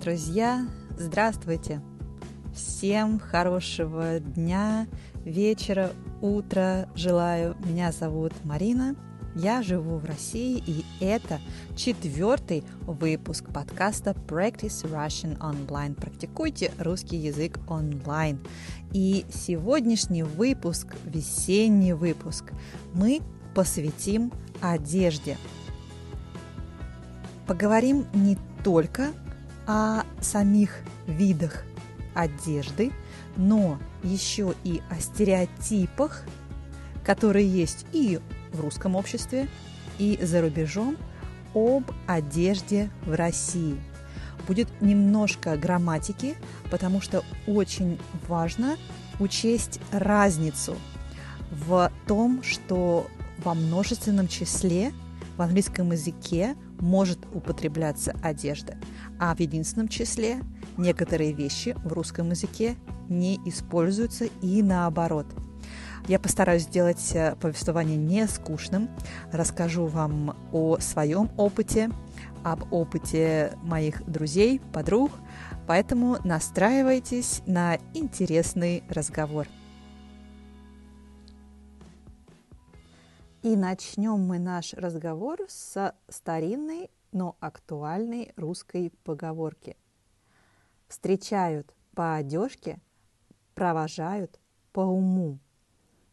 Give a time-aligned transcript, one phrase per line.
[0.00, 0.64] Друзья,
[0.96, 1.82] здравствуйте!
[2.54, 4.86] Всем хорошего дня,
[5.24, 5.90] вечера,
[6.22, 7.56] утра желаю.
[7.66, 8.94] Меня зовут Марина,
[9.34, 11.40] я живу в России, и это
[11.74, 15.94] четвертый выпуск подкаста Practice Russian Online.
[15.94, 18.38] Практикуйте русский язык онлайн.
[18.92, 22.52] И сегодняшний выпуск, весенний выпуск,
[22.94, 23.20] мы
[23.52, 25.36] посвятим одежде.
[27.48, 29.08] Поговорим не только
[29.68, 31.64] о самих видах
[32.14, 32.90] одежды,
[33.36, 36.24] но еще и о стереотипах,
[37.04, 38.18] которые есть и
[38.52, 39.46] в русском обществе,
[39.98, 40.96] и за рубежом
[41.54, 43.78] об одежде в России.
[44.46, 46.36] Будет немножко грамматики,
[46.70, 48.78] потому что очень важно
[49.20, 50.76] учесть разницу
[51.50, 53.06] в том, что
[53.44, 54.92] во множественном числе
[55.36, 58.76] в английском языке может употребляться одежда,
[59.18, 60.40] а в единственном числе
[60.76, 62.76] некоторые вещи в русском языке
[63.08, 65.26] не используются и наоборот.
[66.06, 68.88] Я постараюсь сделать э, повествование не скучным,
[69.30, 71.90] расскажу вам о своем опыте,
[72.44, 75.10] об опыте моих друзей, подруг,
[75.66, 79.46] поэтому настраивайтесь на интересный разговор.
[83.42, 89.76] И начнем мы наш разговор с старинной, но актуальной русской поговорки.
[90.86, 92.80] Встречают по одежке,
[93.54, 94.38] провожают
[94.72, 95.38] по уму.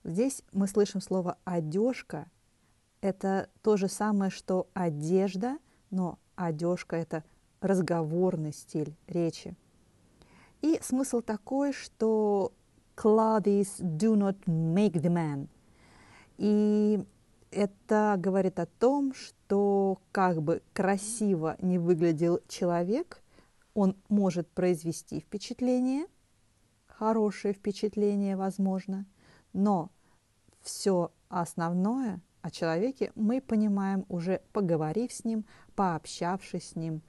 [0.04, 2.30] Здесь мы слышим слово «одежка».
[3.02, 5.58] Это то же самое, что одежда,
[5.90, 7.24] но одежка– это
[7.62, 9.56] разговорный стиль речи.
[10.62, 12.52] И смысл такой, что
[12.96, 15.48] clothes do not make the man.
[16.38, 17.06] И
[17.52, 23.22] это говорит о том, что как бы красиво не выглядел человек,
[23.74, 26.08] он может произвести впечатление,
[26.88, 29.06] хорошее впечатление, возможно,
[29.54, 29.90] но
[30.62, 37.02] все основное о человеке мы понимаем уже поговорив с ним, пообщавшись с ним.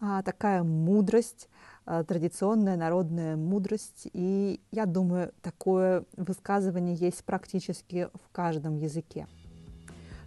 [0.00, 1.48] А такая мудрость,
[1.84, 9.26] а, традиционная народная мудрость, и я думаю, такое высказывание есть практически в каждом языке.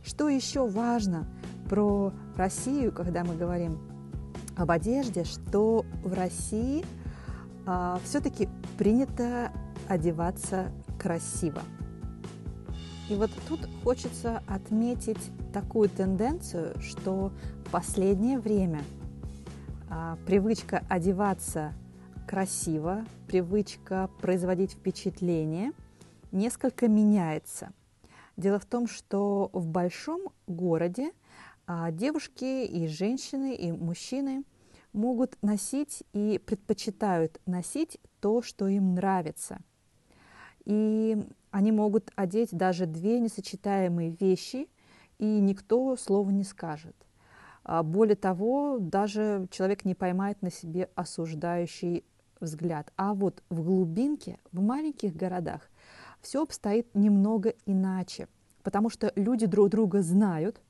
[0.04, 1.28] Что еще важно
[1.70, 3.80] про Россию, когда мы говорим
[4.56, 6.84] об одежде, что в России
[7.66, 9.52] а, все-таки принято
[9.88, 11.62] одеваться красиво.
[13.10, 17.32] И вот тут хочется отметить такую тенденцию, что
[17.66, 18.82] в последнее время
[19.90, 21.74] а, привычка одеваться
[22.28, 25.74] красиво, привычка производить впечатление
[26.32, 27.72] несколько меняется–
[28.42, 31.12] Дело в том, что в большом городе
[31.68, 34.46] а, девушки и женщины, и мужчины
[34.94, 39.60] могут носить и предпочитают носить то, что им нравится.
[40.66, 44.68] И они могут одеть даже две несочетаемые вещи,
[45.20, 46.96] и никто слова не скажет.
[47.64, 52.04] А более того, даже человек не поймает на себе осуждающий
[52.40, 52.92] взгляд.
[52.96, 55.70] А вот в глубинке, в маленьких городах,
[56.22, 58.28] все обстоит немного иначе,
[58.64, 60.62] потому что люди друг друга знают,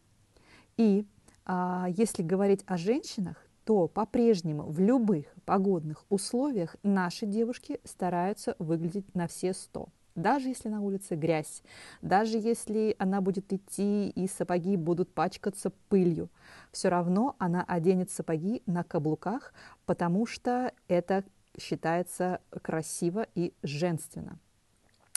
[0.78, 1.06] и
[1.46, 9.14] а, если говорить о женщинах, то по-прежнему в любых погодных условиях наши девушки стараются выглядеть
[9.14, 9.90] на все сто.
[10.16, 11.64] Даже если на улице грязь,
[12.02, 16.30] даже если она будет идти и сапоги будут пачкаться пылью,
[16.72, 19.54] все равно она оденет сапоги на каблуках,
[19.86, 21.24] потому что это
[21.58, 24.38] считается красиво и женственно.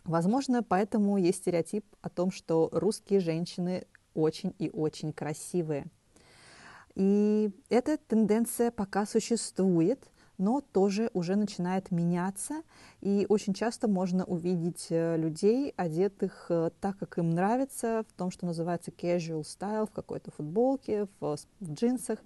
[0.05, 5.87] Возможно, поэтому есть стереотип о том, что русские женщины очень и очень красивые.
[6.95, 12.63] И эта тенденция пока существует, но тоже уже начинает меняться.
[13.01, 18.31] И очень часто можно увидеть э, людей, одетых э, так, как им нравится, в том,
[18.31, 22.19] что называется casual style, в какой-то футболке, в, в джинсах.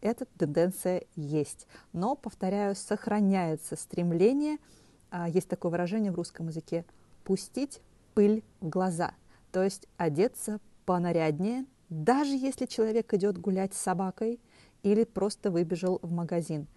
[0.00, 1.66] Эта тенденция есть.
[1.92, 4.58] Но, повторяю, сохраняется стремление,
[5.10, 6.84] а, есть такое выражение в русском языке,
[7.26, 7.82] пустить
[8.14, 9.12] пыль в глаза,
[9.50, 14.40] то есть одеться понаряднее, даже если человек идет гулять с собакой
[14.84, 16.68] или просто выбежал в магазин.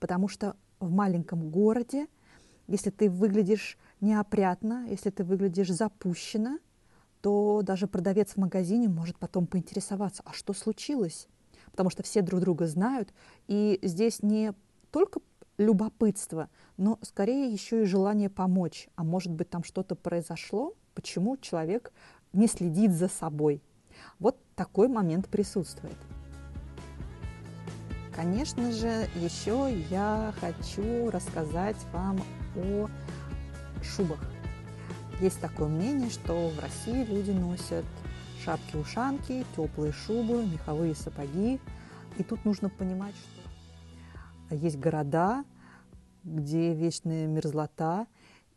[0.00, 2.06] Потому что в маленьком городе,
[2.68, 6.58] если ты выглядишь неопрятно, если ты выглядишь запущенно,
[7.20, 11.28] то даже продавец в магазине может потом поинтересоваться, а что случилось?
[11.70, 13.12] Потому что все друг друга знают,
[13.46, 14.54] и здесь не
[14.90, 15.20] только
[15.58, 18.88] любопытство, но скорее еще и желание помочь.
[18.96, 21.92] А может быть, там что-то произошло, почему человек
[22.32, 23.62] не следит за собой.
[24.18, 25.96] Вот такой момент присутствует.
[28.14, 32.20] Конечно же, еще я хочу рассказать вам
[32.56, 32.88] о
[33.82, 34.18] шубах.
[35.20, 37.84] Есть такое мнение, что в России люди носят
[38.44, 41.60] шапки-ушанки, теплые шубы, меховые сапоги.
[42.18, 43.37] И тут нужно понимать, что
[44.50, 45.44] есть города,
[46.24, 48.06] где вечная мерзлота,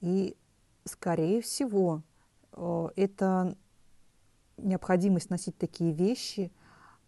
[0.01, 0.35] и,
[0.85, 2.01] скорее всего,
[2.53, 3.55] э, это
[4.57, 6.51] необходимость носить такие вещи,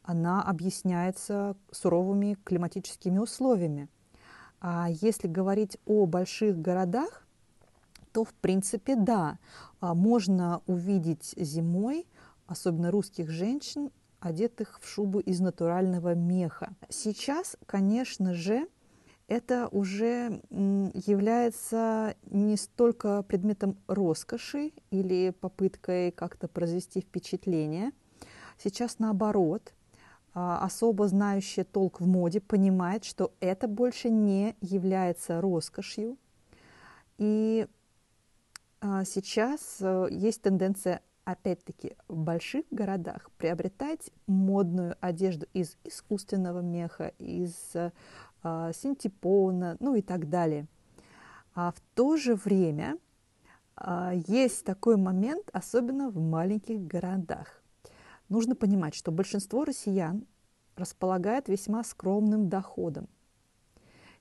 [0.04, 3.90] она объясняется суровыми климатическими условиями.
[4.60, 7.26] А если говорить о больших городах,
[8.12, 9.40] то в принципе да,
[9.80, 12.08] а можно увидеть зимой,
[12.48, 16.74] особенно русских женщин, одетых в шубу из натурального меха.
[16.90, 18.68] Сейчас, конечно же,
[19.34, 27.92] это уже является не столько предметом роскоши или попыткой как-то произвести впечатление.
[28.60, 29.74] Сейчас наоборот,
[30.36, 36.18] а, особо знающий толк в моде понимает, что это больше не является роскошью.
[37.18, 37.66] И
[38.82, 47.14] а, сейчас э, есть тенденция, опять-таки, в больших городах приобретать модную одежду из искусственного меха,
[47.18, 47.56] из
[48.74, 50.68] синтепона, ну и так далее.
[51.56, 52.98] А в то же время
[53.76, 57.62] а, есть такой момент, особенно в маленьких городах.
[58.30, 60.26] Нужно понимать, что большинство россиян
[60.76, 63.08] располагает весьма скромным доходом.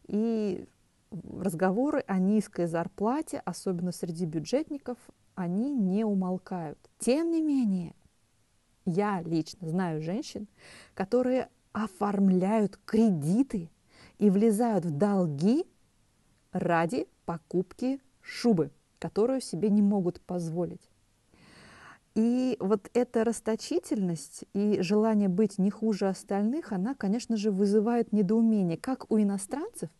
[0.07, 0.67] И
[1.11, 4.99] разговоры о низкой зарплате, особенно среди бюджетников,
[5.35, 6.79] они не умолкают.
[6.99, 7.95] Тем не менее,
[8.85, 10.49] я лично знаю женщин,
[10.95, 13.71] которые оформляют кредиты
[14.23, 15.67] и влезают в долги
[16.53, 18.71] ради покупки шубы,
[19.01, 20.89] которую себе не могут позволить.
[22.15, 28.77] И вот эта расточительность и желание быть не хуже остальных, она, конечно же, вызывает недоумение
[28.77, 29.91] как у иностранцев,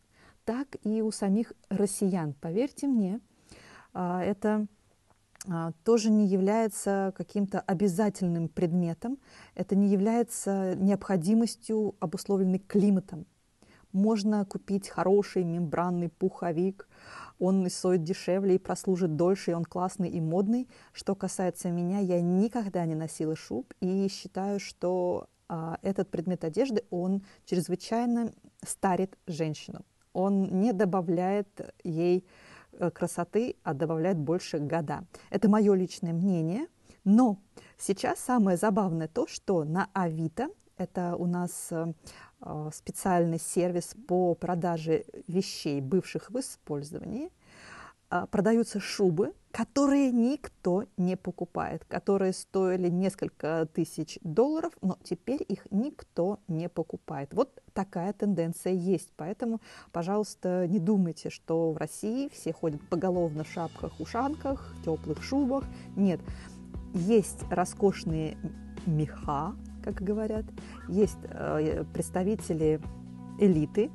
[0.45, 2.33] так и у самих россиян.
[2.39, 3.19] Поверьте мне,
[3.93, 4.67] а, это
[5.49, 9.17] а, тоже не является каким-то обязательным предметом,
[9.53, 13.25] это не является необходимостью, обусловленной климатом
[13.93, 16.87] можно купить хороший мембранный пуховик,
[17.39, 20.67] он стоит дешевле и прослужит дольше, и он классный и модный.
[20.91, 26.83] Что касается меня, я никогда не носила шуб и считаю, что а, этот предмет одежды,
[26.89, 28.31] он чрезвычайно
[28.65, 29.81] старит женщину.
[30.13, 32.25] Он не добавляет ей
[32.71, 35.05] э, красоты, а добавляет больше года.
[35.29, 36.67] Это мое личное мнение.
[37.03, 37.39] Но
[37.77, 40.47] сейчас самое забавное то, что на Авито,
[40.77, 41.93] это у нас э,
[42.73, 47.31] специальный сервис по продаже вещей, бывших в использовании.
[48.13, 55.65] Э, продаются шубы, которые никто не покупает, которые стоили несколько тысяч долларов, но теперь их
[55.71, 57.33] никто не покупает.
[57.33, 59.09] Вот такая тенденция есть.
[59.15, 59.61] Поэтому,
[59.91, 65.63] пожалуйста, не думайте, что в России все ходят поголовно в шапках, ушанках, теплых шубах.
[65.95, 66.19] Нет,
[66.93, 68.37] есть роскошные
[68.85, 70.45] меха, как говорят.
[70.87, 72.79] Есть э, представители
[73.39, 73.91] элиты,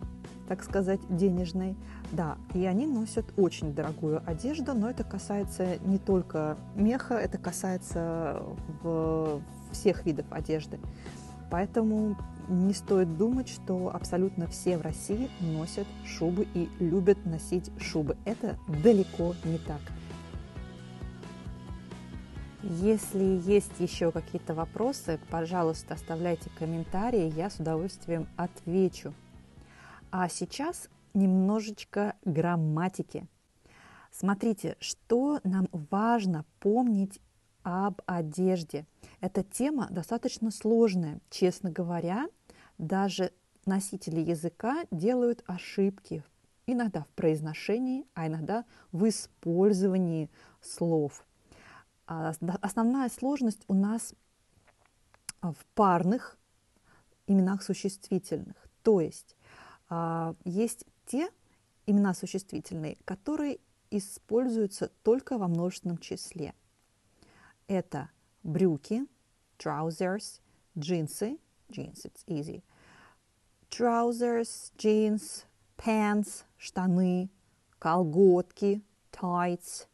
[0.48, 1.76] так сказать, денежной,
[2.12, 8.42] да, и они носят очень дорогую одежду, но это касается не только меха, это касается
[8.82, 9.42] в
[9.72, 10.78] всех видов одежды.
[11.50, 12.16] Поэтому
[12.48, 18.16] не стоит думать, что абсолютно все в России носят шубы и любят носить шубы.
[18.24, 19.80] Это далеко не так.
[22.62, 29.14] Если есть еще какие-то вопросы, пожалуйста, оставляйте комментарии, я с удовольствием отвечу.
[30.10, 33.28] А сейчас немножечко грамматики.
[34.10, 37.20] Смотрите, что нам важно помнить
[37.62, 38.86] об одежде.
[39.20, 41.20] Эта тема достаточно сложная.
[41.30, 42.26] Честно говоря,
[42.76, 43.30] даже
[43.66, 46.24] носители языка делают ошибки
[46.66, 50.28] иногда в произношении, а иногда в использовании
[50.60, 51.24] слов–
[52.08, 54.14] основная сложность у нас
[55.40, 56.38] а, в парных
[57.26, 58.56] именах существительных.
[58.82, 59.36] То есть
[59.88, 61.30] а, есть те
[61.86, 63.60] имена существительные, которые
[63.90, 66.54] используются только во множественном числе.
[67.66, 68.10] Это
[68.42, 69.06] брюки,
[69.58, 70.40] trousers,
[70.78, 71.38] джинсы,
[71.70, 72.62] jeans, it's easy,
[73.70, 75.44] trousers, jeans,
[75.76, 77.30] pants, штаны,
[77.78, 79.87] колготки, tights, а,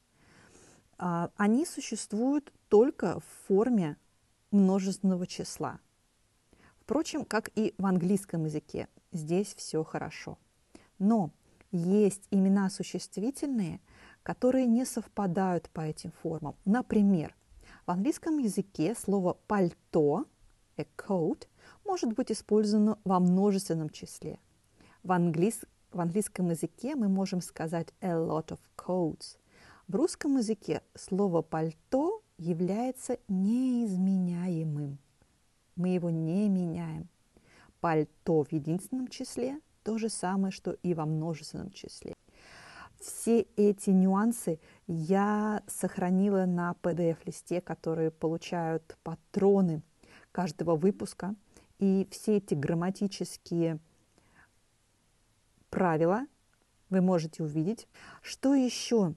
[0.99, 3.97] они существуют только в форме
[4.51, 5.81] множественного числа.
[6.81, 10.39] Впрочем, как и в английском языке, здесь все хорошо.
[10.99, 11.31] Но
[11.73, 13.81] есть имена существительные,
[14.23, 16.57] которые не совпадают по этим формам.
[16.65, 17.35] Например,
[17.87, 20.27] в английском языке слово «пальто»
[20.77, 21.47] a coat
[21.85, 24.39] может быть использовано во множественном числе.
[25.03, 25.61] В, английс...
[25.93, 29.39] в английском языке мы можем сказать a lot of coats.
[29.87, 34.99] В русском языке слово «пальто» является неизменяемым.
[35.76, 37.09] Мы его не меняем.
[37.81, 42.14] Пальто в единственном числе– то же самое, что и во множественном числе.
[42.99, 49.83] Все эти нюансы я сохранила на PDF-листе, которые получают патроны
[50.33, 51.35] каждого выпуска.
[51.79, 53.79] И все эти грамматические
[55.69, 56.26] правила
[56.88, 57.87] вы можете увидеть.
[58.23, 59.14] Что еще?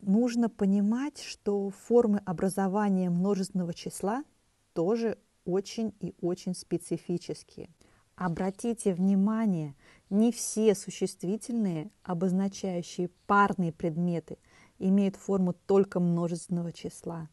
[0.00, 4.24] Нужно понимать, что формы образования множественного числа
[4.72, 7.70] тоже очень и очень специфические.
[8.14, 9.74] Обратите внимание,
[10.10, 14.38] не все существительные, обозначающие парные предметы,
[14.78, 17.28] имеют форму только множественного числа.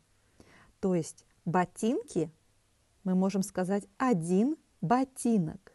[0.79, 2.31] То есть ботинки
[3.03, 5.73] мы можем сказать один ботинок.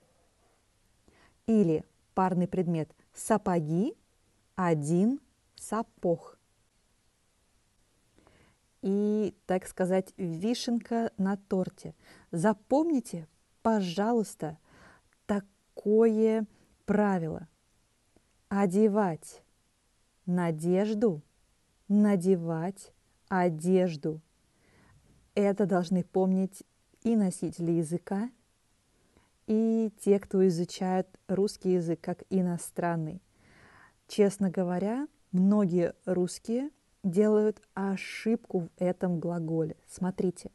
[1.47, 3.95] Или парный предмет сапоги
[4.55, 5.21] один
[5.57, 6.40] сапог.
[8.83, 11.95] И, так сказать, вишенка на торте.
[12.31, 13.29] Запомните,
[13.63, 14.59] пожалуйста,
[15.27, 16.47] такое
[16.87, 17.49] правило.
[18.49, 19.43] Одевать
[20.27, 21.23] надежду,
[21.89, 22.93] надевать
[23.29, 24.21] одежду.
[25.35, 26.65] Это должны помнить
[27.03, 28.31] и носители языка,
[29.47, 33.23] и те, кто изучает русский язык как иностранный.
[34.07, 36.71] Честно говоря, многие русские
[37.03, 39.77] делают ошибку в этом глаголе.
[39.87, 40.51] Смотрите,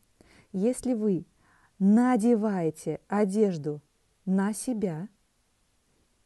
[0.52, 1.26] если вы
[1.80, 3.82] надеваете одежду
[4.26, 5.10] на себя,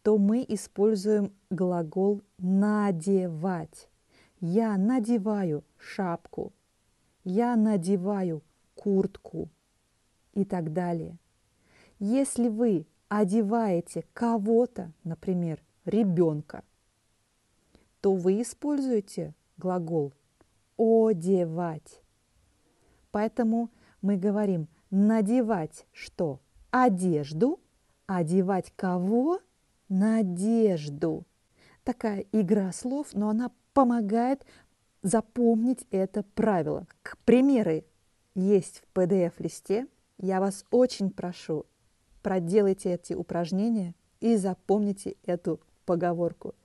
[0.04, 3.90] то мы используем глагол надевать.
[4.40, 6.54] Я надеваю шапку,
[7.24, 8.42] я надеваю
[8.76, 9.50] куртку
[10.34, 11.18] и так далее.
[12.00, 16.64] Если вы одеваете кого-то, например, ребенка,
[18.00, 20.14] то вы используете глагол
[20.78, 22.02] одевать.
[23.12, 23.70] Поэтому
[24.02, 26.40] мы говорим надевать что?
[26.72, 27.60] Одежду–
[28.12, 29.40] Одевать кого?
[29.88, 31.28] Надежду.
[31.84, 34.48] Такая игра слов, но она помогает
[35.04, 36.88] запомнить это правило.
[37.04, 37.86] К примеры
[38.34, 39.86] есть в PDF-листе.
[40.18, 41.68] Я вас очень прошу,
[42.24, 46.56] проделайте эти упражнения и запомните эту поговорку.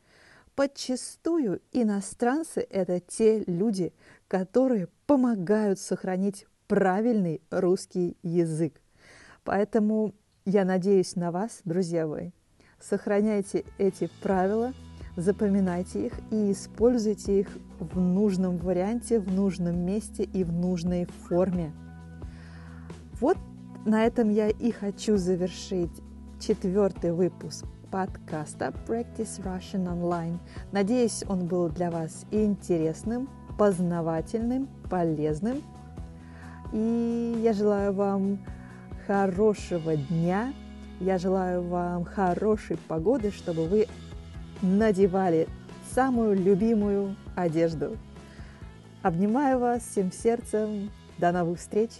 [0.55, 3.93] Подчастую иностранцы– это те люди,
[4.29, 8.81] которые помогают сохранить правильный русский язык.
[9.43, 12.31] Поэтому я надеюсь на вас, друзья мои.
[12.81, 14.75] Сохраняйте эти правила,
[15.17, 17.49] запоминайте их и используйте их
[17.81, 21.73] в нужном варианте, в нужном месте и в нужной форме.
[23.21, 23.39] Вот
[23.85, 26.01] на этом я и хочу завершить
[26.39, 30.41] четвертый выпуск подкаста Practice Russian Online.
[30.73, 35.63] Надеюсь, он был для вас интересным, познавательным, полезным.
[36.73, 38.45] И я желаю вам
[39.07, 40.53] хорошего дня.
[40.99, 43.87] Я желаю вам хорошей погоды, чтобы вы
[44.61, 45.47] надевали
[45.95, 47.97] самую любимую одежду.
[49.03, 50.91] Обнимаю вас всем сердцем.
[51.19, 51.91] До новых встреч!